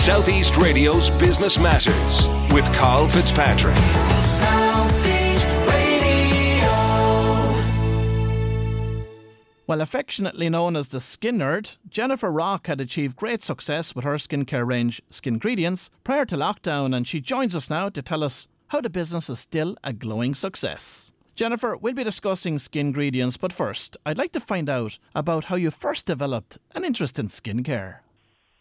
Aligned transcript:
Southeast 0.00 0.56
Radio's 0.56 1.10
Business 1.10 1.58
Matters 1.58 2.26
with 2.54 2.64
Carl 2.72 3.06
Fitzpatrick. 3.06 3.76
Well, 9.66 9.82
affectionately 9.82 10.48
known 10.48 10.74
as 10.74 10.88
the 10.88 11.00
Skin 11.00 11.36
Nerd, 11.36 11.76
Jennifer 11.90 12.32
Rock 12.32 12.66
had 12.66 12.80
achieved 12.80 13.18
great 13.18 13.42
success 13.42 13.94
with 13.94 14.06
her 14.06 14.14
skincare 14.14 14.66
range, 14.66 15.02
Skingredients, 15.10 15.90
prior 16.02 16.24
to 16.24 16.36
lockdown, 16.36 16.96
and 16.96 17.06
she 17.06 17.20
joins 17.20 17.54
us 17.54 17.68
now 17.68 17.90
to 17.90 18.00
tell 18.00 18.24
us 18.24 18.48
how 18.68 18.80
the 18.80 18.88
business 18.88 19.28
is 19.28 19.38
still 19.38 19.76
a 19.84 19.92
glowing 19.92 20.34
success. 20.34 21.12
Jennifer, 21.36 21.76
we'll 21.76 21.92
be 21.92 22.04
discussing 22.04 22.56
Skingredients, 22.56 23.38
but 23.38 23.52
first, 23.52 23.98
I'd 24.06 24.16
like 24.16 24.32
to 24.32 24.40
find 24.40 24.70
out 24.70 24.98
about 25.14 25.44
how 25.44 25.56
you 25.56 25.70
first 25.70 26.06
developed 26.06 26.56
an 26.74 26.86
interest 26.86 27.18
in 27.18 27.28
skincare. 27.28 27.98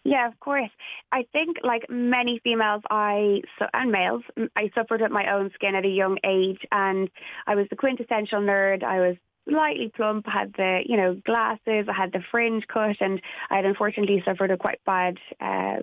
Yeah, 0.06 0.28
of 0.28 0.40
course. 0.40 0.70
I 1.12 1.26
think, 1.34 1.58
like 1.64 1.90
many 1.90 2.40
females, 2.44 2.82
I 2.90 3.42
and 3.74 3.92
males, 3.92 4.24
I 4.56 4.72
suffered 4.74 5.02
with 5.02 5.12
my 5.12 5.32
own 5.34 5.52
skin 5.54 5.76
at 5.76 5.86
a 5.86 5.90
young 5.90 6.18
age, 6.24 6.60
and 6.72 7.10
I 7.48 7.56
was 7.56 7.68
the 7.70 7.76
quintessential 7.76 8.40
nerd. 8.40 8.84
I 8.84 9.00
was 9.02 9.18
slightly 9.50 9.92
plump, 9.96 10.28
I 10.28 10.32
had 10.32 10.54
the, 10.54 10.82
you 10.86 10.98
know, 10.98 11.16
glasses, 11.26 11.88
I 11.88 11.94
had 11.94 12.12
the 12.12 12.22
fringe 12.32 12.66
cut, 12.68 12.98
and 13.00 13.22
I 13.50 13.58
had 13.58 13.66
unfortunately 13.66 14.22
suffered 14.26 14.52
a 14.52 14.58
quite 14.58 14.80
bad, 14.86 15.18
uh, 15.42 15.78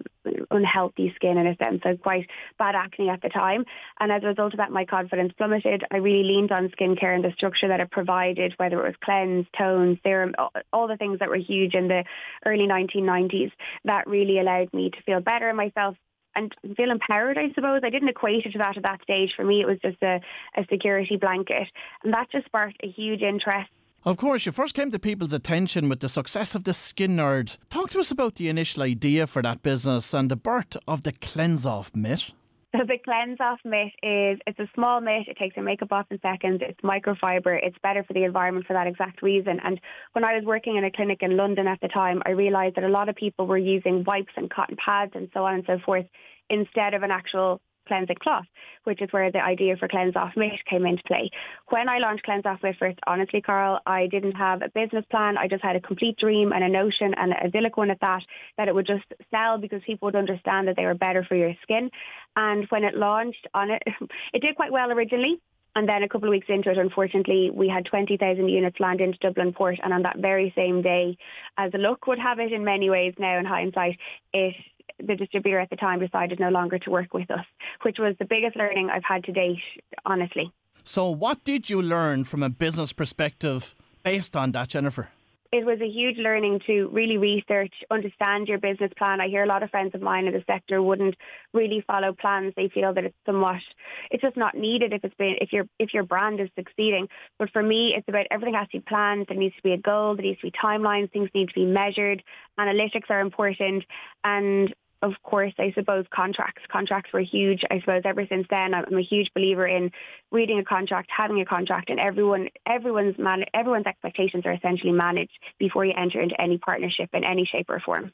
unhealthy 0.51 1.13
skin 1.17 1.39
in 1.39 1.47
a 1.47 1.57
sense, 1.57 1.83
so 1.83 1.97
quite 1.97 2.29
bad 2.59 2.75
acne 2.75 3.09
at 3.09 3.23
the 3.23 3.29
time. 3.29 3.65
And 4.01 4.11
as 4.13 4.23
a 4.23 4.29
result 4.29 4.55
of 4.55 4.59
that, 4.59 4.71
my 4.71 4.85
confidence 4.85 5.33
plummeted. 5.37 5.85
I 5.91 5.99
really 5.99 6.25
leaned 6.25 6.53
on 6.53 6.69
skincare 6.71 7.15
and 7.15 7.25
the 7.25 7.33
structure 7.33 7.69
that 7.69 7.81
it 7.81 7.91
provided, 7.91 8.55
whether 8.57 8.81
it 8.81 8.89
was 8.89 8.97
cleanse, 9.05 9.47
tone, 9.57 9.99
serum, 10.03 10.35
all 10.73 10.89
the 10.89 10.97
things 10.97 11.19
that 11.19 11.29
were 11.29 11.37
huge 11.37 11.75
in 11.75 11.89
the 11.89 12.05
early 12.45 12.67
1990s. 12.67 13.53
That 13.85 14.07
really 14.07 14.39
allowed 14.39 14.73
me 14.73 14.91
to 14.91 15.03
feel 15.03 15.21
better 15.21 15.51
in 15.51 15.57
myself, 15.57 15.97
and 16.37 16.55
feel 16.77 16.91
empowered, 16.91 17.39
I 17.39 17.53
suppose. 17.55 17.81
I 17.83 17.91
didn't 17.91 18.09
equate 18.09 18.47
it 18.47 18.53
to 18.53 18.59
that 18.59 18.77
at 18.77 18.83
that 18.83 19.03
stage. 19.03 19.35
For 19.35 19.45
me, 19.45 19.61
it 19.61 19.67
was 19.67 19.79
just 19.81 20.03
a, 20.03 20.21
a 20.57 20.65
security 20.71 21.17
blanket. 21.17 21.69
And 22.05 22.13
that 22.13 22.31
just 22.31 22.47
sparked 22.47 22.77
a 22.83 22.89
huge 22.89 23.23
interest 23.23 23.71
of 24.07 24.19
course, 24.19 24.47
you 24.47 24.53
first 24.53 24.77
came 24.77 24.93
to 24.93 25.01
people's 25.01 25.33
attention 25.33 25.89
with 25.89 25.99
the 25.99 26.09
success 26.09 26.55
of 26.55 26.63
the 26.63 26.73
Skin 26.73 27.17
Nerd. 27.17 27.57
Talk 27.71 27.91
to 27.91 27.99
us 27.99 28.13
about 28.13 28.37
the 28.37 28.49
initial 28.49 28.85
idea 28.85 29.27
for 29.27 29.43
that 29.43 29.65
business 29.65 30.15
and 30.15 30.31
the 30.31 30.37
birth 30.37 30.77
of 30.87 31.03
the 31.03 31.11
Cleanse 31.11 31.67
Off 31.67 31.91
mitt. 31.93 32.31
So 32.77 32.85
the 32.85 32.99
cleanse 32.99 33.39
off 33.41 33.59
mitt 33.65 33.93
is 34.03 34.39
it's 34.47 34.59
a 34.59 34.69
small 34.75 35.01
mitt. 35.01 35.29
It 35.29 35.39
takes 35.39 35.57
your 35.57 35.65
makeup 35.65 35.93
off 35.93 36.07
in 36.11 36.21
seconds. 36.21 36.61
It's 36.63 36.81
microfiber. 36.81 37.59
It's 37.63 37.77
better 37.83 38.05
for 38.05 38.13
the 38.13 38.25
environment 38.25 38.67
for 38.67 38.75
that 38.75 38.87
exact 38.87 39.23
reason. 39.23 39.61
And 39.65 39.81
when 40.13 40.25
I 40.25 40.35
was 40.35 40.45
working 40.45 40.77
in 40.77 40.85
a 40.85 40.91
clinic 40.91 41.19
in 41.23 41.37
London 41.37 41.67
at 41.67 41.81
the 41.81 41.89
time, 41.89 42.23
I 42.27 42.31
realised 42.31 42.77
that 42.77 42.85
a 42.85 42.89
lot 42.89 43.09
of 43.09 43.17
people 43.17 43.47
were 43.47 43.57
using 43.57 44.05
wipes 44.05 44.33
and 44.37 44.51
cotton 44.51 44.77
pads 44.77 45.13
and 45.15 45.29
so 45.33 45.45
on 45.45 45.55
and 45.55 45.65
so 45.67 45.79
forth 45.85 46.07
instead 46.51 46.93
of 46.93 47.03
an 47.03 47.11
actual 47.11 47.61
cleansing 47.87 48.17
cloth, 48.21 48.47
which 48.85 49.03
is 49.03 49.13
where 49.13 49.31
the 49.31 49.43
idea 49.43 49.77
for 49.77 49.89
Cleanse 49.89 50.17
Off 50.17 50.33
Mitt 50.37 50.65
came 50.69 50.87
into 50.87 51.03
play. 51.07 51.31
When 51.69 51.89
I 51.89 51.99
launched 51.99 52.25
Cleanse 52.25 52.47
Off 52.47 52.63
Mitt 52.63 52.77
first, 52.79 52.99
honestly, 53.07 53.41
Carl, 53.41 53.81
I 53.87 54.07
didn't 54.07 54.33
have 54.33 54.63
a 54.63 54.69
business 54.69 55.05
plan. 55.11 55.37
I 55.39 55.49
just 55.49 55.63
had 55.63 55.77
a 55.77 55.81
complete 55.81 56.17
dream 56.19 56.53
and 56.53 56.65
a 56.65 56.69
notion 56.69 57.15
and 57.17 57.33
a 57.33 57.45
idyllic 57.45 57.77
one 57.77 57.91
at 57.91 58.01
that, 58.01 58.23
that 58.59 58.69
it 58.69 58.75
would 58.75 58.87
just 58.87 59.05
sell 59.31 59.59
because 59.59 59.83
people 59.85 60.07
would 60.07 60.17
understand 60.17 60.69
that 60.69 60.77
they 60.77 60.85
were 60.85 60.95
better 60.95 61.25
for 61.25 61.35
your 61.35 61.55
skin. 61.63 61.91
And 62.37 62.67
when 62.69 62.85
it 62.85 62.97
launched 62.97 63.47
on 63.55 63.71
it, 63.71 63.83
it 64.33 64.43
did 64.43 64.57
quite 64.57 64.73
well 64.73 64.91
originally. 64.91 65.41
And 65.77 65.87
then 65.87 66.03
a 66.03 66.09
couple 66.09 66.29
of 66.29 66.31
weeks 66.31 66.47
into 66.49 66.71
it, 66.71 66.79
unfortunately, 66.79 67.51
we 67.53 67.69
had 67.69 67.85
20,000 67.85 68.49
units 68.49 68.81
land 68.81 69.03
into 69.03 69.19
Dublin 69.19 69.53
Port. 69.53 69.79
And 69.83 69.93
on 69.93 70.03
that 70.05 70.17
very 70.19 70.51
same 70.57 70.81
day, 70.81 71.19
as 71.59 71.71
luck 71.75 72.07
would 72.07 72.19
have 72.19 72.39
it 72.39 72.51
in 72.51 72.65
many 72.65 72.89
ways 72.89 73.13
now 73.19 73.39
in 73.39 73.45
hindsight, 73.45 73.99
it 74.33 74.57
the 74.99 75.17
distributor 75.17 75.59
at 75.59 75.71
the 75.71 75.77
time 75.77 76.01
decided 76.01 76.41
no 76.41 76.51
longer 76.51 76.79
to 76.81 76.91
work 76.91 77.13
with 77.15 77.31
us, 77.31 77.45
which 77.83 77.99
was 77.99 78.15
the 78.19 78.25
biggest 78.25 78.57
learning 78.57 78.91
I've 78.91 79.05
had 79.05 79.25
to 79.25 79.33
date, 79.33 79.63
honestly. 80.05 80.53
So, 80.85 81.11
what 81.11 81.45
did 81.45 81.69
you 81.69 81.83
learn 81.83 82.25
from 82.25 82.43
a 82.43 82.49
business 82.49 82.93
perspective 82.93 83.75
based 84.03 84.37
on 84.37 84.53
that, 84.53 84.69
Jennifer? 84.69 85.11
It 85.57 85.65
was 85.65 85.81
a 85.81 85.89
huge 85.89 86.19
learning 86.19 86.61
to 86.67 86.89
really 86.93 87.17
research, 87.17 87.73
understand 87.91 88.47
your 88.47 88.59
business 88.59 88.93
plan. 88.99 89.21
I 89.21 89.29
hear 89.29 89.43
a 89.43 89.47
lot 89.47 89.63
of 89.63 89.71
friends 89.71 89.95
of 89.95 90.03
mine 90.03 90.27
in 90.27 90.35
the 90.35 90.45
sector 90.47 90.83
wouldn't 90.83 91.17
really 91.55 91.83
follow 91.87 92.13
plans. 92.13 92.53
They 92.57 92.69
feel 92.69 92.93
that 92.93 93.05
it's 93.05 93.17
somewhat, 93.25 93.63
it's 94.11 94.23
just 94.23 94.37
not 94.37 94.55
needed 94.55 94.93
if 94.93 95.03
it's 95.03 95.15
been, 95.15 95.37
if 95.41 95.53
your, 95.53 95.67
if 95.79 95.95
your 95.95 96.03
brand 96.03 96.41
is 96.41 96.51
succeeding. 96.57 97.09
But 97.39 97.51
for 97.51 97.63
me, 97.63 97.95
it's 97.97 98.09
about 98.09 98.27
everything 98.31 98.55
has 98.55 98.69
to 98.69 98.79
be 98.79 98.85
planned. 98.87 99.27
There 99.29 99.39
needs 99.39 99.57
to 99.57 99.63
be 99.63 99.73
a 99.73 99.79
goal. 99.79 100.15
There 100.15 100.25
needs 100.25 100.41
to 100.41 100.47
be 100.49 100.53
timelines. 100.53 101.11
Things 101.11 101.31
need 101.35 101.49
to 101.49 101.55
be 101.55 101.65
measured. 101.65 102.23
Analytics 102.61 103.09
are 103.09 103.21
important. 103.21 103.85
And 104.25 104.75
of 105.03 105.13
course, 105.23 105.53
I 105.59 105.73
suppose 105.73 106.07
contracts. 106.13 106.63
Contracts 106.71 107.13
were 107.13 107.21
huge. 107.21 107.63
I 107.71 107.81
suppose 107.81 108.03
ever 108.05 108.27
since 108.27 108.47
then, 108.51 108.75
I'm 108.75 108.97
a 108.97 109.03
huge 109.03 109.31
believer 109.35 109.67
in 109.67 109.91
reading 110.33 110.59
a 110.59 110.65
contract, 110.65 111.11
having 111.15 111.41
a 111.41 111.45
contract, 111.45 111.91
and 111.91 112.01
everyone, 112.01 112.49
everyone's 112.67 113.19
man, 113.19 113.45
everyone's 113.55 113.87
expectations 113.87 114.45
are 114.47 114.53
essentially 114.53 114.93
managed 114.93 115.39
before 115.59 115.85
you 115.85 115.93
enter 115.97 116.21
into 116.21 116.41
any 116.41 116.59
partnership 116.59 117.11
in 117.13 117.25
any 117.25 117.45
shape 117.45 117.67
or 117.69 117.81
form. 117.81 118.13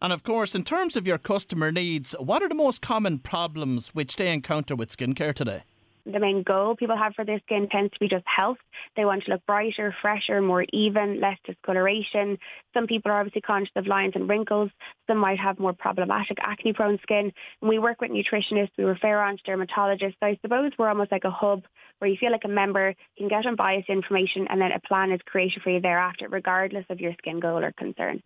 And 0.00 0.12
of 0.12 0.22
course, 0.22 0.54
in 0.54 0.64
terms 0.64 0.96
of 0.96 1.06
your 1.06 1.18
customer 1.18 1.70
needs, 1.72 2.14
what 2.18 2.42
are 2.42 2.48
the 2.48 2.54
most 2.54 2.80
common 2.80 3.18
problems 3.18 3.88
which 3.88 4.16
they 4.16 4.32
encounter 4.32 4.74
with 4.74 4.96
skincare 4.96 5.34
today? 5.34 5.64
The 6.04 6.18
main 6.18 6.42
goal 6.42 6.74
people 6.76 6.96
have 6.96 7.14
for 7.14 7.24
their 7.24 7.40
skin 7.40 7.68
tends 7.68 7.92
to 7.92 8.00
be 8.00 8.08
just 8.08 8.24
health. 8.26 8.58
They 8.96 9.04
want 9.04 9.24
to 9.24 9.30
look 9.30 9.46
brighter, 9.46 9.94
fresher, 10.02 10.40
more 10.40 10.64
even, 10.72 11.20
less 11.20 11.38
discoloration. 11.44 12.38
Some 12.74 12.86
people 12.86 13.12
are 13.12 13.20
obviously 13.20 13.40
conscious 13.40 13.72
of 13.76 13.86
lines 13.86 14.12
and 14.14 14.28
wrinkles. 14.28 14.70
Some 15.06 15.18
might 15.18 15.38
have 15.38 15.58
more 15.58 15.72
problematic 15.72 16.38
acne-prone 16.40 16.98
skin. 17.02 17.32
And 17.60 17.68
we 17.68 17.78
work 17.78 18.00
with 18.00 18.10
nutritionists. 18.10 18.70
We 18.76 18.84
refer 18.84 19.20
on 19.20 19.36
to 19.36 19.42
dermatologists. 19.44 20.16
So 20.20 20.26
I 20.26 20.38
suppose 20.42 20.72
we're 20.78 20.88
almost 20.88 21.12
like 21.12 21.24
a 21.24 21.30
hub 21.30 21.62
where 21.98 22.10
you 22.10 22.16
feel 22.18 22.32
like 22.32 22.44
a 22.44 22.48
member, 22.48 22.88
you 23.16 23.28
can 23.28 23.28
get 23.28 23.46
unbiased 23.46 23.88
information 23.88 24.48
and 24.48 24.60
then 24.60 24.72
a 24.72 24.80
plan 24.80 25.12
is 25.12 25.20
created 25.24 25.62
for 25.62 25.70
you 25.70 25.80
thereafter, 25.80 26.28
regardless 26.28 26.84
of 26.90 27.00
your 27.00 27.12
skin 27.18 27.38
goal 27.38 27.62
or 27.62 27.72
concern. 27.72 28.22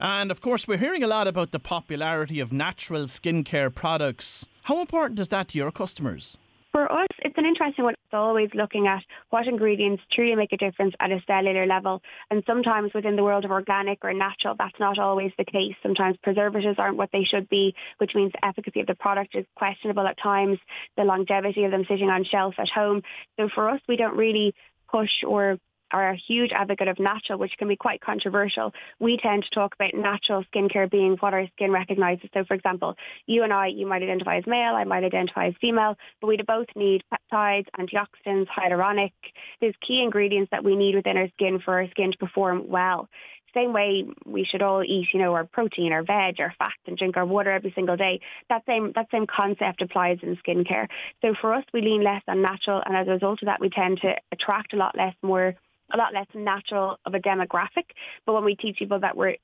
And 0.00 0.30
of 0.30 0.40
course, 0.40 0.68
we're 0.68 0.76
hearing 0.76 1.02
a 1.02 1.06
lot 1.06 1.26
about 1.26 1.50
the 1.52 1.58
popularity 1.58 2.38
of 2.38 2.52
natural 2.52 3.04
skincare 3.04 3.74
products. 3.74 4.46
How 4.64 4.80
important 4.80 5.18
is 5.18 5.28
that 5.28 5.48
to 5.48 5.58
your 5.58 5.72
customers? 5.72 6.36
For 6.76 6.92
us, 6.92 7.08
it's 7.20 7.38
an 7.38 7.46
interesting 7.46 7.84
one. 7.84 7.94
It's 7.94 8.12
always 8.12 8.50
looking 8.52 8.86
at 8.86 9.02
what 9.30 9.46
ingredients 9.46 10.02
truly 10.12 10.34
make 10.34 10.52
a 10.52 10.58
difference 10.58 10.94
at 11.00 11.10
a 11.10 11.22
cellular 11.26 11.64
level. 11.64 12.02
And 12.30 12.42
sometimes 12.46 12.92
within 12.92 13.16
the 13.16 13.24
world 13.24 13.46
of 13.46 13.50
organic 13.50 14.04
or 14.04 14.12
natural, 14.12 14.56
that's 14.58 14.78
not 14.78 14.98
always 14.98 15.32
the 15.38 15.46
case. 15.46 15.74
Sometimes 15.82 16.18
preservatives 16.22 16.78
aren't 16.78 16.98
what 16.98 17.08
they 17.14 17.24
should 17.24 17.48
be, 17.48 17.74
which 17.96 18.14
means 18.14 18.32
the 18.32 18.44
efficacy 18.44 18.80
of 18.80 18.86
the 18.86 18.94
product 18.94 19.34
is 19.34 19.46
questionable 19.54 20.06
at 20.06 20.18
times, 20.22 20.58
the 20.98 21.04
longevity 21.04 21.64
of 21.64 21.70
them 21.70 21.86
sitting 21.88 22.10
on 22.10 22.24
shelf 22.24 22.52
at 22.58 22.68
home. 22.68 23.00
So 23.38 23.48
for 23.54 23.70
us, 23.70 23.80
we 23.88 23.96
don't 23.96 24.14
really 24.14 24.54
push 24.90 25.24
or 25.26 25.58
are 25.92 26.10
a 26.10 26.16
huge 26.16 26.52
advocate 26.52 26.88
of 26.88 26.98
natural, 26.98 27.38
which 27.38 27.56
can 27.58 27.68
be 27.68 27.76
quite 27.76 28.00
controversial. 28.00 28.72
We 28.98 29.16
tend 29.16 29.44
to 29.44 29.50
talk 29.50 29.74
about 29.74 29.94
natural 29.94 30.44
skincare 30.52 30.90
being 30.90 31.16
what 31.20 31.34
our 31.34 31.46
skin 31.54 31.72
recognises. 31.72 32.28
So, 32.34 32.44
for 32.44 32.54
example, 32.54 32.96
you 33.26 33.42
and 33.42 33.52
I, 33.52 33.68
you 33.68 33.86
might 33.86 34.02
identify 34.02 34.36
as 34.38 34.46
male, 34.46 34.74
I 34.74 34.84
might 34.84 35.04
identify 35.04 35.46
as 35.48 35.54
female, 35.60 35.96
but 36.20 36.28
we 36.28 36.36
both 36.46 36.66
need 36.74 37.04
peptides, 37.12 37.66
antioxidants, 37.78 38.46
hyaluronic. 38.48 39.12
these 39.60 39.74
key 39.80 40.02
ingredients 40.02 40.50
that 40.50 40.64
we 40.64 40.76
need 40.76 40.94
within 40.94 41.16
our 41.16 41.28
skin 41.30 41.60
for 41.64 41.74
our 41.80 41.88
skin 41.90 42.12
to 42.12 42.18
perform 42.18 42.68
well 42.68 43.08
same 43.56 43.72
way 43.72 44.04
we 44.26 44.44
should 44.44 44.62
all 44.62 44.84
eat, 44.84 45.08
you 45.12 45.18
know, 45.18 45.32
our 45.32 45.44
protein, 45.44 45.92
our 45.92 46.02
veg, 46.02 46.38
our 46.40 46.54
fat, 46.58 46.74
and 46.86 46.96
drink 46.96 47.16
our 47.16 47.24
water 47.24 47.50
every 47.50 47.72
single 47.74 47.96
day. 47.96 48.20
That 48.50 48.62
same 48.66 48.92
that 48.94 49.06
same 49.10 49.26
concept 49.26 49.82
applies 49.82 50.18
in 50.22 50.36
skincare. 50.36 50.88
So 51.22 51.34
for 51.40 51.54
us, 51.54 51.64
we 51.72 51.80
lean 51.80 52.04
less 52.04 52.22
on 52.28 52.42
natural, 52.42 52.82
and 52.84 52.96
as 52.96 53.08
a 53.08 53.12
result 53.12 53.42
of 53.42 53.46
that, 53.46 53.60
we 53.60 53.70
tend 53.70 54.00
to 54.02 54.14
attract 54.30 54.74
a 54.74 54.76
lot 54.76 54.96
less 54.96 55.14
more 55.22 55.54
a 55.92 55.96
lot 55.96 56.12
less 56.12 56.26
natural 56.34 56.98
of 57.04 57.14
a 57.14 57.18
demographic. 57.18 57.86
But 58.24 58.34
when 58.34 58.44
we 58.44 58.56
teach 58.56 58.78
people 58.78 59.00
that 59.00 59.16
we're 59.16 59.36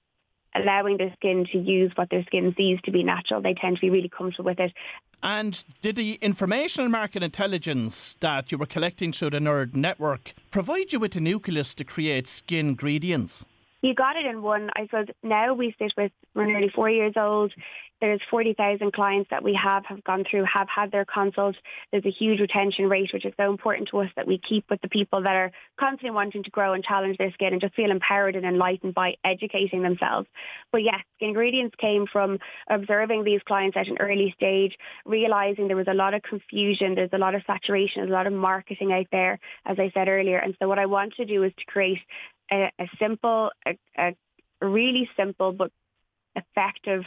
allowing 0.54 0.98
their 0.98 1.12
skin 1.14 1.46
to 1.52 1.58
use 1.58 1.92
what 1.94 2.10
their 2.10 2.24
skin 2.24 2.54
sees 2.56 2.78
to 2.84 2.90
be 2.90 3.02
natural, 3.02 3.40
they 3.40 3.54
tend 3.54 3.76
to 3.76 3.80
be 3.80 3.90
really 3.90 4.10
comfortable 4.10 4.50
with 4.50 4.60
it. 4.60 4.72
And 5.22 5.62
did 5.80 5.96
the 5.96 6.18
information 6.20 6.82
and 6.82 6.92
market 6.92 7.22
intelligence 7.22 8.16
that 8.20 8.50
you 8.50 8.58
were 8.58 8.66
collecting 8.66 9.12
through 9.12 9.30
the 9.30 9.38
Nerd 9.38 9.74
Network 9.74 10.34
provide 10.50 10.92
you 10.92 10.98
with 10.98 11.14
a 11.16 11.20
nucleus 11.20 11.74
to 11.76 11.84
create 11.84 12.26
Skingredients? 12.26 13.44
You 13.82 13.94
got 13.94 14.16
it 14.16 14.26
in 14.26 14.42
one. 14.42 14.70
I 14.76 14.86
suppose 14.86 15.06
now 15.22 15.54
we 15.54 15.74
sit 15.78 15.92
with, 15.96 16.12
we're 16.34 16.46
nearly 16.46 16.68
four 16.68 16.90
years 16.90 17.14
old. 17.16 17.52
There's 18.02 18.20
40,000 18.32 18.92
clients 18.92 19.30
that 19.30 19.44
we 19.44 19.54
have 19.54 19.86
have 19.86 20.02
gone 20.02 20.24
through, 20.28 20.42
have 20.52 20.68
had 20.68 20.90
their 20.90 21.04
consult. 21.04 21.54
There's 21.92 22.04
a 22.04 22.10
huge 22.10 22.40
retention 22.40 22.88
rate, 22.88 23.10
which 23.12 23.24
is 23.24 23.32
so 23.36 23.48
important 23.48 23.90
to 23.90 23.98
us 23.98 24.10
that 24.16 24.26
we 24.26 24.38
keep 24.38 24.68
with 24.68 24.80
the 24.80 24.88
people 24.88 25.22
that 25.22 25.36
are 25.36 25.52
constantly 25.78 26.10
wanting 26.10 26.42
to 26.42 26.50
grow 26.50 26.72
and 26.72 26.82
challenge 26.82 27.16
their 27.16 27.30
skin 27.30 27.52
and 27.52 27.60
just 27.60 27.76
feel 27.76 27.92
empowered 27.92 28.34
and 28.34 28.44
enlightened 28.44 28.92
by 28.92 29.14
educating 29.22 29.82
themselves. 29.82 30.26
But 30.72 30.82
yes, 30.82 30.98
the 31.20 31.26
ingredients 31.26 31.76
came 31.78 32.08
from 32.12 32.40
observing 32.68 33.22
these 33.22 33.40
clients 33.46 33.76
at 33.76 33.86
an 33.86 33.98
early 34.00 34.34
stage, 34.36 34.76
realizing 35.06 35.68
there 35.68 35.76
was 35.76 35.86
a 35.86 35.94
lot 35.94 36.12
of 36.12 36.22
confusion, 36.24 36.96
there's 36.96 37.10
a 37.12 37.18
lot 37.18 37.36
of 37.36 37.42
saturation, 37.46 38.02
there's 38.02 38.10
a 38.10 38.14
lot 38.14 38.26
of 38.26 38.32
marketing 38.32 38.92
out 38.92 39.06
there, 39.12 39.38
as 39.64 39.78
I 39.78 39.92
said 39.94 40.08
earlier. 40.08 40.38
And 40.38 40.56
so 40.60 40.66
what 40.66 40.80
I 40.80 40.86
want 40.86 41.14
to 41.18 41.24
do 41.24 41.44
is 41.44 41.52
to 41.56 41.64
create 41.66 42.00
a, 42.50 42.72
a 42.80 42.88
simple, 42.98 43.52
a, 43.64 43.78
a 43.96 44.16
really 44.60 45.08
simple 45.16 45.52
but 45.52 45.70
effective 46.34 47.04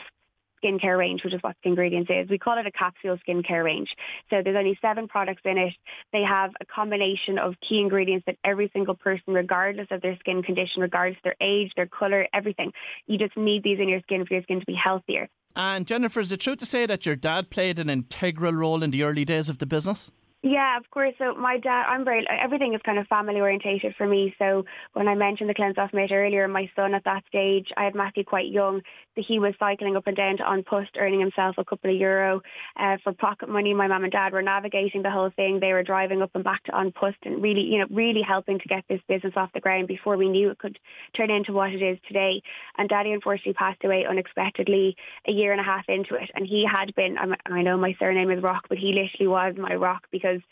skincare 0.63 0.97
range, 0.97 1.23
which 1.23 1.33
is 1.33 1.41
what 1.41 1.55
the 1.63 1.69
ingredients 1.69 2.09
is. 2.09 2.29
We 2.29 2.37
call 2.37 2.57
it 2.57 2.65
a 2.65 2.71
capsule 2.71 3.17
skincare 3.27 3.63
range. 3.63 3.89
So 4.29 4.41
there's 4.43 4.55
only 4.55 4.77
seven 4.81 5.07
products 5.07 5.41
in 5.45 5.57
it. 5.57 5.73
They 6.13 6.23
have 6.23 6.51
a 6.59 6.65
combination 6.65 7.37
of 7.37 7.55
key 7.67 7.79
ingredients 7.79 8.25
that 8.27 8.37
every 8.43 8.69
single 8.73 8.95
person, 8.95 9.33
regardless 9.33 9.87
of 9.91 10.01
their 10.01 10.17
skin 10.19 10.43
condition, 10.43 10.81
regardless 10.81 11.17
of 11.17 11.23
their 11.23 11.35
age, 11.41 11.71
their 11.75 11.87
colour, 11.87 12.27
everything, 12.33 12.71
you 13.07 13.17
just 13.17 13.35
need 13.37 13.63
these 13.63 13.79
in 13.79 13.89
your 13.89 14.01
skin 14.01 14.25
for 14.25 14.33
your 14.33 14.43
skin 14.43 14.59
to 14.59 14.65
be 14.65 14.75
healthier. 14.75 15.27
And 15.55 15.87
Jennifer, 15.87 16.19
is 16.19 16.31
it 16.31 16.41
true 16.41 16.57
to 16.57 16.65
say 16.65 16.85
that 16.85 17.05
your 17.05 17.15
dad 17.15 17.49
played 17.49 17.79
an 17.79 17.89
integral 17.89 18.53
role 18.53 18.83
in 18.83 18.91
the 18.91 19.03
early 19.03 19.23
days 19.23 19.47
of 19.47 19.59
the 19.59 19.65
business? 19.65 20.11
Yeah, 20.47 20.77
of 20.77 20.87
course. 20.91 21.15
So 21.17 21.33
my 21.33 21.57
dad, 21.57 21.85
I'm 21.89 22.05
very, 22.05 22.23
everything 22.29 22.75
is 22.75 22.81
kind 22.85 22.99
of 22.99 23.07
family 23.07 23.41
orientated 23.41 23.95
for 23.95 24.05
me. 24.05 24.35
So 24.37 24.63
when 24.93 25.07
I 25.07 25.15
mentioned 25.15 25.49
the 25.49 25.55
cleanse 25.55 25.79
off 25.79 25.91
mitt 25.91 26.11
earlier, 26.11 26.47
my 26.47 26.69
son 26.75 26.93
at 26.93 27.03
that 27.05 27.23
stage, 27.27 27.69
I 27.75 27.85
had 27.85 27.95
Matthew 27.95 28.23
quite 28.23 28.51
young, 28.51 28.83
so 29.15 29.23
he 29.23 29.39
was 29.39 29.55
cycling 29.57 29.95
up 29.95 30.05
and 30.05 30.15
down 30.15 30.37
to 30.37 30.47
An 30.47 30.61
Post, 30.61 30.97
earning 30.99 31.19
himself 31.19 31.55
a 31.57 31.65
couple 31.65 31.89
of 31.89 31.99
euro 31.99 32.43
uh, 32.79 32.97
for 33.03 33.11
pocket 33.13 33.49
money. 33.49 33.73
My 33.73 33.87
mum 33.87 34.03
and 34.03 34.11
dad 34.11 34.33
were 34.33 34.43
navigating 34.43 35.01
the 35.01 35.09
whole 35.09 35.31
thing. 35.31 35.59
They 35.59 35.73
were 35.73 35.81
driving 35.81 36.21
up 36.21 36.29
and 36.35 36.43
back 36.43 36.63
to 36.65 36.77
An 36.79 36.91
Post 36.91 37.17
and 37.23 37.41
really, 37.41 37.63
you 37.63 37.79
know, 37.79 37.87
really 37.89 38.21
helping 38.21 38.59
to 38.59 38.67
get 38.67 38.83
this 38.87 39.01
business 39.07 39.33
off 39.35 39.51
the 39.53 39.61
ground 39.61 39.87
before 39.87 40.15
we 40.15 40.29
knew 40.29 40.51
it 40.51 40.59
could 40.59 40.77
turn 41.17 41.31
into 41.31 41.53
what 41.53 41.73
it 41.73 41.81
is 41.81 41.97
today. 42.07 42.43
And 42.77 42.87
daddy 42.87 43.13
unfortunately 43.13 43.53
passed 43.53 43.83
away 43.83 44.05
unexpectedly 44.07 44.95
a 45.27 45.31
year 45.31 45.53
and 45.53 45.61
a 45.61 45.63
half 45.63 45.85
into 45.87 46.13
it. 46.13 46.29
And 46.35 46.45
he 46.45 46.67
had 46.71 46.93
been, 46.93 47.17
I 47.47 47.63
know 47.63 47.77
my 47.77 47.95
surname 47.97 48.29
is 48.29 48.43
Rock, 48.43 48.67
but 48.69 48.77
he 48.77 48.93
literally 48.93 49.27
was 49.27 49.55
my 49.57 49.73
rock 49.73 50.03
because 50.11 50.34
because 50.35 50.47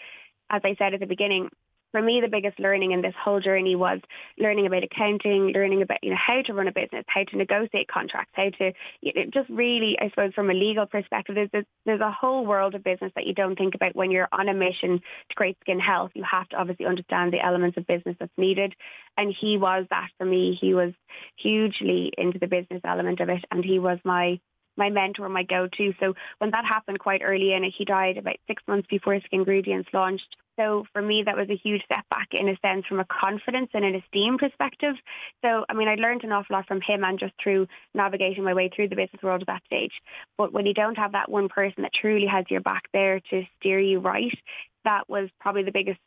as 0.50 0.62
I 0.64 0.76
said 0.78 0.94
at 0.94 1.00
the 1.00 1.06
beginning, 1.06 1.50
for 1.92 2.02
me, 2.02 2.22
the 2.22 2.28
biggest 2.28 2.60
learning 2.60 2.92
in 2.92 3.04
this 3.04 3.14
whole 3.24 3.40
journey 3.40 3.76
was 3.76 4.00
learning 4.40 4.66
about 4.66 4.84
accounting, 4.84 5.52
learning 5.54 5.84
about 5.84 6.00
you 6.04 6.10
know 6.10 6.18
how 6.18 6.42
to 6.42 6.54
run 6.54 6.68
a 6.68 6.72
business, 6.72 7.06
how 7.08 7.24
to 7.24 7.38
negotiate 7.38 7.88
contracts, 7.88 8.32
how 8.34 8.50
to 8.50 8.74
you 9.02 9.14
know, 9.16 9.26
just 9.32 9.48
really, 9.48 9.96
I 10.00 10.10
suppose, 10.10 10.34
from 10.34 10.50
a 10.50 10.56
legal 10.56 10.88
perspective, 10.88 11.36
there's 11.36 11.52
this, 11.54 11.66
there's 11.86 12.02
a 12.02 12.10
whole 12.10 12.48
world 12.48 12.74
of 12.74 12.84
business 12.84 13.12
that 13.16 13.28
you 13.28 13.36
don't 13.36 13.56
think 13.56 13.76
about 13.76 13.96
when 13.96 14.10
you're 14.10 14.28
on 14.32 14.50
a 14.50 14.56
mission 14.56 15.02
to 15.30 15.36
create 15.36 15.58
skin 15.62 15.80
health. 15.80 16.10
You 16.16 16.24
have 16.24 16.50
to 16.50 16.56
obviously 16.56 16.88
understand 16.88 17.32
the 17.32 17.46
elements 17.46 17.78
of 17.78 17.86
business 17.86 18.16
that's 18.20 18.32
needed, 18.38 18.74
and 19.16 19.32
he 19.32 19.58
was 19.58 19.86
that 19.92 20.10
for 20.18 20.26
me. 20.26 20.58
He 20.60 20.74
was 20.74 20.94
hugely 21.36 22.12
into 22.18 22.40
the 22.40 22.48
business 22.48 22.82
element 22.84 23.20
of 23.20 23.30
it, 23.30 23.46
and 23.52 23.64
he 23.64 23.78
was 23.78 24.00
my 24.04 24.40
my 24.78 24.90
mentor, 24.90 25.30
my 25.30 25.44
go-to. 25.44 25.94
So 26.00 26.14
when 26.40 26.52
that 26.52 26.66
happened 26.66 27.00
quite 27.00 27.22
early 27.24 27.54
in 27.54 27.64
it, 27.64 27.74
he 27.78 27.86
died 27.86 28.18
about 28.18 28.38
six 28.48 28.64
months 28.68 28.88
before 28.90 29.20
Skingredients 29.26 29.90
launched. 29.94 30.36
So 30.56 30.86
for 30.94 31.02
me, 31.02 31.24
that 31.24 31.36
was 31.36 31.50
a 31.50 31.56
huge 31.56 31.82
setback 31.88 32.30
in 32.32 32.48
a 32.48 32.58
sense 32.58 32.86
from 32.86 33.00
a 33.00 33.06
confidence 33.06 33.70
and 33.74 33.84
an 33.84 33.96
esteem 33.96 34.38
perspective. 34.38 34.96
So, 35.44 35.66
I 35.68 35.74
mean, 35.74 35.88
I 35.88 35.96
learned 35.96 36.24
an 36.24 36.32
awful 36.32 36.56
lot 36.56 36.68
from 36.68 36.82
him 36.82 37.04
and 37.04 37.18
just 37.20 37.34
through 37.42 37.68
navigating 37.94 38.44
my 38.44 38.54
way 38.54 38.70
through 38.70 38.90
the 38.90 38.96
business 38.96 39.24
world 39.24 39.42
at 39.42 39.48
that 39.48 39.64
stage. 39.66 39.94
But 40.38 40.54
when 40.54 40.66
you 40.66 40.74
don't 40.74 40.98
have 40.98 41.14
that 41.14 41.30
one 41.30 41.50
person 41.50 41.84
that 41.84 41.94
truly 41.94 42.28
has 42.28 42.46
your 42.50 42.62
back 42.62 42.84
there 42.94 43.20
to 43.32 43.44
steer 43.60 43.80
you 43.80 44.00
right, 44.00 44.38
that 44.86 45.10
was 45.10 45.30
probably 45.40 45.64
the 45.64 45.72
biggest 45.72 46.00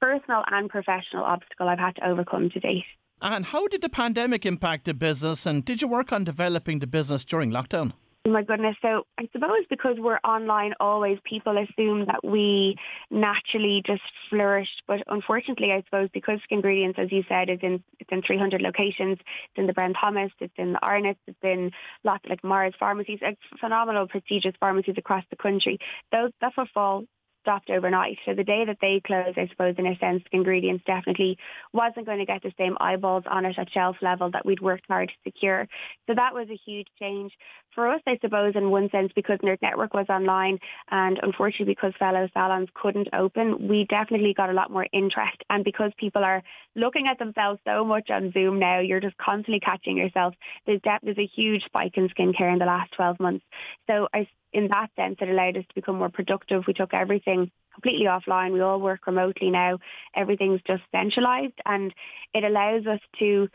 personal 0.00 0.42
and 0.50 0.68
professional 0.68 1.24
obstacle 1.24 1.68
I've 1.68 1.78
had 1.78 1.96
to 1.96 2.08
overcome 2.08 2.50
to 2.50 2.60
date. 2.60 2.84
And 3.22 3.46
how 3.46 3.68
did 3.68 3.80
the 3.80 3.88
pandemic 3.88 4.44
impact 4.44 4.84
the 4.84 4.94
business? 4.94 5.46
And 5.46 5.64
did 5.64 5.80
you 5.80 5.88
work 5.88 6.12
on 6.12 6.24
developing 6.24 6.80
the 6.80 6.86
business 6.86 7.24
during 7.24 7.50
lockdown? 7.50 7.92
Oh 8.26 8.30
my 8.30 8.42
goodness. 8.42 8.74
So 8.80 9.06
I 9.18 9.28
suppose 9.32 9.66
because 9.68 9.96
we're 9.98 10.18
online 10.24 10.72
always, 10.80 11.18
people 11.24 11.58
assume 11.58 12.06
that 12.06 12.24
we 12.24 12.74
naturally 13.10 13.82
just 13.84 14.00
flourish. 14.30 14.68
But 14.88 15.02
unfortunately, 15.08 15.72
I 15.72 15.82
suppose 15.82 16.08
because 16.14 16.40
Skingredients, 16.44 16.98
as 16.98 17.12
you 17.12 17.22
said, 17.28 17.50
is 17.50 17.58
in 17.62 17.84
it's 18.00 18.10
in 18.10 18.22
300 18.22 18.62
locations. 18.62 19.18
It's 19.20 19.58
in 19.58 19.66
the 19.66 19.74
Brown 19.74 19.92
Thomas, 19.92 20.32
it's 20.40 20.54
in 20.56 20.72
the 20.72 20.82
Arnott's, 20.82 21.20
it's 21.26 21.36
in 21.42 21.70
lots 22.02 22.24
like 22.26 22.42
Mars 22.42 22.72
pharmacies, 22.78 23.18
like 23.20 23.36
phenomenal 23.60 24.08
prestigious 24.08 24.54
pharmacies 24.58 24.94
across 24.96 25.24
the 25.28 25.36
country. 25.36 25.78
Those 26.10 26.30
that 26.40 26.54
footfall 26.54 27.04
stopped 27.44 27.68
overnight. 27.68 28.18
So 28.24 28.32
the 28.32 28.42
day 28.42 28.64
that 28.64 28.78
they 28.80 29.02
closed, 29.06 29.38
I 29.38 29.46
suppose, 29.48 29.74
in 29.76 29.86
a 29.86 29.96
sense, 29.98 30.22
Skingredients 30.26 30.82
definitely 30.86 31.36
wasn't 31.74 32.06
going 32.06 32.18
to 32.18 32.24
get 32.24 32.42
the 32.42 32.52
same 32.58 32.76
eyeballs 32.80 33.24
on 33.30 33.44
it 33.44 33.58
at 33.58 33.70
shelf 33.70 33.96
level 34.00 34.30
that 34.30 34.46
we'd 34.46 34.60
worked 34.60 34.86
hard 34.88 35.08
to 35.08 35.14
secure. 35.30 35.68
So 36.06 36.14
that 36.14 36.32
was 36.32 36.48
a 36.50 36.58
huge 36.64 36.88
change 36.98 37.32
for 37.74 37.88
us, 37.88 38.00
I 38.06 38.18
suppose, 38.22 38.54
in 38.54 38.70
one 38.70 38.88
sense, 38.90 39.12
because 39.14 39.38
Nerd 39.40 39.58
Network 39.60 39.92
was 39.92 40.06
online 40.08 40.58
and 40.90 41.18
unfortunately 41.22 41.74
because 41.74 41.92
fellow 41.98 42.28
salons 42.32 42.68
couldn't 42.74 43.08
open, 43.12 43.68
we 43.68 43.84
definitely 43.84 44.32
got 44.32 44.50
a 44.50 44.54
lot 44.54 44.70
more 44.70 44.86
interest. 44.92 45.36
And 45.50 45.64
because 45.64 45.92
people 45.98 46.24
are 46.24 46.42
looking 46.74 47.08
at 47.08 47.18
themselves 47.18 47.60
so 47.66 47.84
much 47.84 48.10
on 48.10 48.32
Zoom 48.32 48.58
now, 48.58 48.80
you're 48.80 49.00
just 49.00 49.16
constantly 49.18 49.60
catching 49.60 49.96
yourself. 49.96 50.34
There's, 50.66 50.80
there's 51.02 51.18
a 51.18 51.26
huge 51.26 51.64
spike 51.64 51.96
in 51.96 52.08
skincare 52.08 52.52
in 52.52 52.58
the 52.58 52.64
last 52.64 52.92
12 52.92 53.20
months. 53.20 53.44
So 53.86 54.08
I 54.14 54.28
in 54.54 54.68
that 54.68 54.88
sense, 54.96 55.16
it 55.20 55.28
allowed 55.28 55.56
us 55.56 55.64
to 55.68 55.74
become 55.74 55.98
more 55.98 56.08
productive. 56.08 56.62
We 56.66 56.72
took 56.72 56.94
everything 56.94 57.50
completely 57.74 58.06
offline. 58.06 58.52
We 58.52 58.60
all 58.60 58.80
work 58.80 59.06
remotely 59.06 59.50
now. 59.50 59.78
Everything's 60.14 60.60
just 60.66 60.84
centralized 60.92 61.58
and 61.66 61.92
it 62.32 62.44
allows 62.44 62.86
us 62.86 63.00
to 63.18 63.48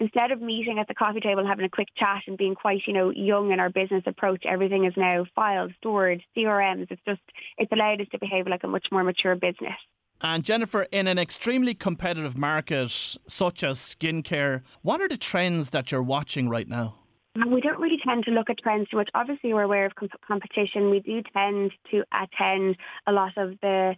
instead 0.00 0.30
of 0.30 0.40
meeting 0.40 0.78
at 0.78 0.88
the 0.88 0.94
coffee 0.94 1.20
table 1.20 1.46
having 1.46 1.66
a 1.66 1.68
quick 1.68 1.88
chat 1.96 2.22
and 2.26 2.38
being 2.38 2.54
quite, 2.54 2.80
you 2.86 2.92
know, 2.92 3.10
young 3.10 3.50
in 3.52 3.60
our 3.60 3.68
business 3.68 4.04
approach, 4.06 4.44
everything 4.46 4.84
is 4.86 4.94
now 4.96 5.26
filed, 5.34 5.72
stored, 5.76 6.22
CRMs. 6.36 6.86
It's 6.90 7.02
just 7.06 7.20
it's 7.58 7.72
allowed 7.72 8.00
us 8.00 8.06
to 8.12 8.18
behave 8.18 8.46
like 8.46 8.64
a 8.64 8.68
much 8.68 8.86
more 8.90 9.04
mature 9.04 9.36
business. 9.36 9.76
And 10.20 10.44
Jennifer, 10.44 10.86
in 10.90 11.06
an 11.06 11.18
extremely 11.18 11.74
competitive 11.74 12.36
market 12.36 12.90
such 12.90 13.62
as 13.62 13.78
skincare, 13.78 14.62
what 14.82 15.00
are 15.00 15.08
the 15.08 15.18
trends 15.18 15.70
that 15.70 15.92
you're 15.92 16.02
watching 16.02 16.48
right 16.48 16.66
now? 16.66 16.97
Um, 17.42 17.50
we 17.50 17.60
don't 17.60 17.80
really 17.80 17.98
tend 18.04 18.24
to 18.24 18.30
look 18.30 18.50
at 18.50 18.58
trends 18.58 18.88
too 18.88 18.96
much. 18.96 19.10
Obviously, 19.14 19.52
we're 19.54 19.62
aware 19.62 19.86
of 19.86 19.94
comp- 19.94 20.20
competition. 20.26 20.90
We 20.90 21.00
do 21.00 21.22
tend 21.34 21.72
to 21.90 22.04
attend 22.12 22.76
a 23.06 23.12
lot 23.12 23.36
of 23.36 23.58
the 23.60 23.96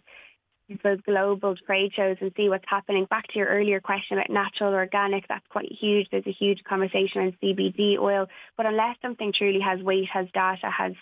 those 0.83 1.01
global 1.05 1.55
trade 1.67 1.91
shows 1.93 2.15
and 2.21 2.31
see 2.37 2.47
what's 2.47 2.63
happening. 2.67 3.05
Back 3.05 3.27
to 3.27 3.39
your 3.39 3.47
earlier 3.49 3.81
question 3.81 4.17
about 4.17 4.29
natural 4.29 4.73
organic, 4.73 5.27
that's 5.27 5.45
quite 5.49 5.69
huge. 5.69 6.07
There's 6.11 6.27
a 6.27 6.31
huge 6.31 6.63
conversation 6.63 7.21
on 7.21 7.37
CBD 7.43 7.97
oil. 7.97 8.27
But 8.55 8.65
unless 8.65 8.95
something 9.01 9.33
truly 9.33 9.59
has 9.59 9.81
weight, 9.81 10.07
has 10.13 10.27
data, 10.33 10.69
has 10.69 10.93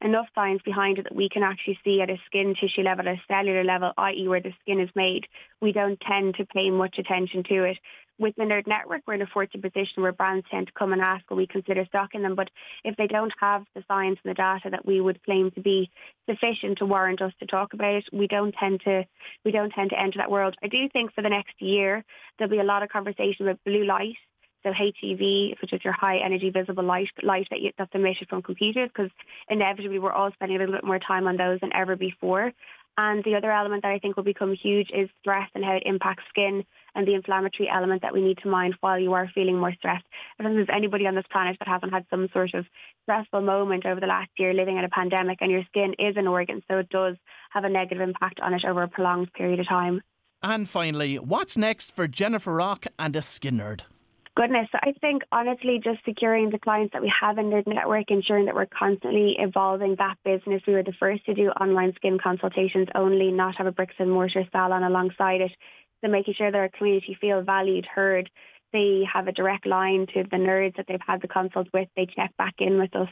enough 0.00 0.26
science 0.34 0.62
behind 0.64 0.98
it 0.98 1.04
that 1.04 1.14
we 1.14 1.28
can 1.28 1.42
actually 1.42 1.78
see 1.84 2.00
at 2.00 2.10
a 2.10 2.18
skin 2.26 2.54
tissue 2.60 2.82
level, 2.82 3.08
at 3.08 3.14
a 3.14 3.22
cellular 3.28 3.64
level, 3.64 3.92
i.e. 3.98 4.28
where 4.28 4.40
the 4.40 4.52
skin 4.60 4.80
is 4.80 4.90
made, 4.94 5.26
we 5.60 5.72
don't 5.72 6.00
tend 6.00 6.36
to 6.36 6.46
pay 6.46 6.70
much 6.70 6.98
attention 6.98 7.42
to 7.44 7.64
it 7.64 7.78
with 8.18 8.34
the 8.36 8.42
Nerd 8.42 8.66
Network, 8.66 9.02
we're 9.06 9.14
in 9.14 9.22
a 9.22 9.26
fortunate 9.26 9.62
position 9.62 10.02
where 10.02 10.12
brands 10.12 10.46
tend 10.50 10.66
to 10.66 10.72
come 10.72 10.92
and 10.92 11.00
ask 11.00 11.28
will 11.30 11.36
we 11.36 11.46
consider 11.46 11.84
stocking 11.86 12.22
them. 12.22 12.34
But 12.34 12.50
if 12.84 12.96
they 12.96 13.06
don't 13.06 13.32
have 13.40 13.64
the 13.74 13.84
science 13.86 14.18
and 14.24 14.30
the 14.30 14.34
data 14.34 14.70
that 14.70 14.84
we 14.84 15.00
would 15.00 15.22
claim 15.22 15.50
to 15.52 15.60
be 15.60 15.90
sufficient 16.28 16.78
to 16.78 16.86
warrant 16.86 17.22
us 17.22 17.32
to 17.38 17.46
talk 17.46 17.74
about 17.74 17.94
it, 17.94 18.08
we 18.12 18.26
don't 18.26 18.54
tend 18.58 18.80
to 18.84 19.04
we 19.44 19.52
don't 19.52 19.70
tend 19.70 19.90
to 19.90 20.00
enter 20.00 20.18
that 20.18 20.30
world. 20.30 20.56
I 20.62 20.68
do 20.68 20.88
think 20.88 21.14
for 21.14 21.22
the 21.22 21.28
next 21.28 21.60
year 21.60 22.04
there'll 22.38 22.50
be 22.50 22.58
a 22.58 22.64
lot 22.64 22.82
of 22.82 22.88
conversation 22.88 23.46
about 23.46 23.64
blue 23.64 23.84
light. 23.84 24.16
So 24.62 24.72
HEV, 24.72 25.58
which 25.62 25.72
is 25.72 25.84
your 25.84 25.92
high 25.92 26.18
energy 26.18 26.50
visible 26.50 26.84
light, 26.84 27.08
light 27.22 27.46
that 27.50 27.60
you, 27.60 27.72
that's 27.78 27.94
emitted 27.94 28.28
from 28.28 28.42
computers, 28.42 28.88
because 28.88 29.10
inevitably 29.48 29.98
we're 29.98 30.12
all 30.12 30.32
spending 30.32 30.56
a 30.56 30.60
little 30.60 30.74
bit 30.74 30.84
more 30.84 30.98
time 30.98 31.26
on 31.26 31.36
those 31.36 31.60
than 31.60 31.72
ever 31.72 31.96
before. 31.96 32.52
And 32.98 33.22
the 33.22 33.36
other 33.36 33.52
element 33.52 33.84
that 33.84 33.92
I 33.92 34.00
think 34.00 34.16
will 34.16 34.24
become 34.24 34.52
huge 34.52 34.90
is 34.90 35.08
stress 35.20 35.48
and 35.54 35.64
how 35.64 35.74
it 35.74 35.84
impacts 35.86 36.24
skin 36.30 36.64
and 36.96 37.06
the 37.06 37.14
inflammatory 37.14 37.68
element 37.72 38.02
that 38.02 38.12
we 38.12 38.20
need 38.20 38.38
to 38.38 38.48
mind 38.48 38.74
while 38.80 38.98
you 38.98 39.12
are 39.12 39.30
feeling 39.32 39.56
more 39.56 39.72
stressed. 39.72 40.04
I 40.38 40.42
don't 40.42 40.56
think 40.56 40.66
there's 40.66 40.76
anybody 40.76 41.06
on 41.06 41.14
this 41.14 41.24
planet 41.30 41.56
that 41.60 41.68
hasn't 41.68 41.92
had 41.92 42.06
some 42.10 42.28
sort 42.32 42.54
of 42.54 42.66
stressful 43.04 43.40
moment 43.40 43.86
over 43.86 44.00
the 44.00 44.08
last 44.08 44.30
year 44.36 44.52
living 44.52 44.78
in 44.78 44.84
a 44.84 44.88
pandemic 44.88 45.38
and 45.40 45.50
your 45.50 45.62
skin 45.68 45.94
is 46.00 46.16
an 46.16 46.26
organ, 46.26 46.60
so 46.68 46.78
it 46.78 46.88
does 46.88 47.14
have 47.50 47.62
a 47.62 47.68
negative 47.68 48.02
impact 48.02 48.40
on 48.40 48.52
it 48.52 48.64
over 48.64 48.82
a 48.82 48.88
prolonged 48.88 49.32
period 49.32 49.60
of 49.60 49.68
time. 49.68 50.02
And 50.42 50.68
finally, 50.68 51.16
what's 51.16 51.56
next 51.56 51.94
for 51.94 52.08
Jennifer 52.08 52.54
Rock 52.54 52.86
and 52.98 53.14
a 53.14 53.22
skin 53.22 53.58
nerd? 53.58 53.84
Goodness, 54.38 54.68
So 54.70 54.78
I 54.80 54.92
think 55.00 55.24
honestly, 55.32 55.80
just 55.82 55.98
securing 56.04 56.50
the 56.50 56.60
clients 56.60 56.92
that 56.92 57.02
we 57.02 57.12
have 57.20 57.38
in 57.38 57.50
the 57.50 57.60
network, 57.66 58.08
ensuring 58.08 58.44
that 58.44 58.54
we're 58.54 58.66
constantly 58.66 59.34
evolving 59.36 59.96
that 59.96 60.16
business. 60.24 60.62
We 60.64 60.74
were 60.74 60.84
the 60.84 60.92
first 60.92 61.24
to 61.26 61.34
do 61.34 61.48
online 61.48 61.92
skin 61.96 62.20
consultations 62.22 62.86
only, 62.94 63.32
not 63.32 63.56
have 63.56 63.66
a 63.66 63.72
bricks 63.72 63.96
and 63.98 64.12
mortar 64.12 64.44
salon 64.52 64.84
alongside 64.84 65.40
it. 65.40 65.50
So 66.00 66.08
making 66.08 66.34
sure 66.34 66.52
that 66.52 66.56
our 66.56 66.68
community 66.68 67.18
feel 67.20 67.42
valued, 67.42 67.84
heard. 67.86 68.30
They 68.72 69.04
have 69.12 69.26
a 69.26 69.32
direct 69.32 69.66
line 69.66 70.06
to 70.14 70.22
the 70.22 70.36
nerds 70.36 70.76
that 70.76 70.86
they've 70.86 71.00
had 71.04 71.20
the 71.20 71.26
consult 71.26 71.66
with. 71.74 71.88
They 71.96 72.06
check 72.06 72.30
back 72.38 72.54
in 72.58 72.78
with 72.78 72.94
us, 72.94 73.10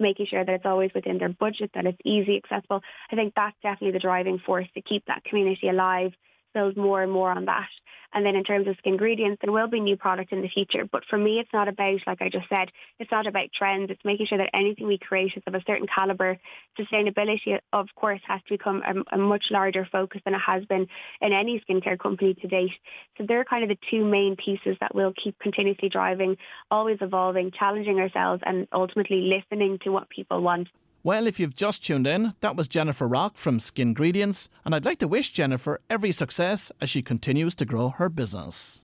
making 0.00 0.26
sure 0.26 0.44
that 0.44 0.54
it's 0.56 0.66
always 0.66 0.90
within 0.92 1.18
their 1.18 1.28
budget, 1.28 1.70
that 1.74 1.86
it's 1.86 2.00
easy, 2.04 2.42
accessible. 2.42 2.82
I 3.12 3.14
think 3.14 3.34
that's 3.36 3.56
definitely 3.62 3.92
the 3.92 4.00
driving 4.00 4.40
force 4.40 4.66
to 4.74 4.82
keep 4.82 5.04
that 5.06 5.22
community 5.22 5.68
alive 5.68 6.14
build 6.54 6.76
more 6.76 7.02
and 7.02 7.12
more 7.12 7.30
on 7.30 7.44
that. 7.46 7.68
And 8.14 8.24
then 8.24 8.36
in 8.36 8.44
terms 8.44 8.68
of 8.68 8.76
Skingredients, 8.78 9.40
there 9.42 9.52
will 9.52 9.66
be 9.66 9.80
new 9.80 9.96
product 9.96 10.32
in 10.32 10.40
the 10.40 10.48
future. 10.48 10.84
But 10.90 11.04
for 11.10 11.18
me, 11.18 11.40
it's 11.40 11.52
not 11.52 11.66
about, 11.66 11.98
like 12.06 12.22
I 12.22 12.28
just 12.28 12.48
said, 12.48 12.70
it's 13.00 13.10
not 13.10 13.26
about 13.26 13.52
trends. 13.52 13.90
It's 13.90 14.04
making 14.04 14.26
sure 14.26 14.38
that 14.38 14.50
anything 14.54 14.86
we 14.86 14.98
create 14.98 15.32
is 15.36 15.42
of 15.48 15.54
a 15.54 15.62
certain 15.66 15.88
caliber. 15.92 16.38
Sustainability, 16.78 17.58
of 17.72 17.88
course, 17.96 18.20
has 18.28 18.40
to 18.46 18.54
become 18.54 18.82
a, 18.86 19.16
a 19.16 19.18
much 19.18 19.46
larger 19.50 19.86
focus 19.90 20.20
than 20.24 20.34
it 20.34 20.40
has 20.46 20.64
been 20.66 20.86
in 21.20 21.32
any 21.32 21.60
skincare 21.68 21.98
company 21.98 22.34
to 22.34 22.46
date. 22.46 22.70
So 23.18 23.24
they're 23.26 23.44
kind 23.44 23.64
of 23.64 23.68
the 23.68 23.78
two 23.90 24.04
main 24.04 24.36
pieces 24.36 24.76
that 24.80 24.94
we'll 24.94 25.12
keep 25.12 25.36
continuously 25.40 25.88
driving, 25.88 26.36
always 26.70 26.98
evolving, 27.00 27.50
challenging 27.50 27.98
ourselves 27.98 28.42
and 28.46 28.68
ultimately 28.72 29.22
listening 29.22 29.80
to 29.80 29.90
what 29.90 30.08
people 30.08 30.40
want. 30.40 30.68
Well, 31.06 31.26
if 31.26 31.38
you've 31.38 31.54
just 31.54 31.84
tuned 31.84 32.06
in, 32.06 32.32
that 32.40 32.56
was 32.56 32.66
Jennifer 32.66 33.06
Rock 33.06 33.36
from 33.36 33.60
Skingredients, 33.60 34.48
and 34.64 34.74
I'd 34.74 34.86
like 34.86 35.00
to 35.00 35.06
wish 35.06 35.32
Jennifer 35.32 35.82
every 35.90 36.12
success 36.12 36.72
as 36.80 36.88
she 36.88 37.02
continues 37.02 37.54
to 37.56 37.66
grow 37.66 37.90
her 37.90 38.08
business. 38.08 38.80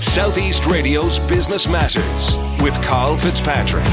Southeast 0.00 0.66
Radio's 0.66 1.20
Business 1.20 1.68
Matters 1.68 2.36
with 2.60 2.74
Carl 2.82 3.16
Fitzpatrick. 3.16 3.86